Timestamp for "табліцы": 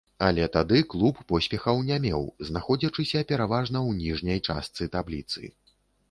4.97-5.45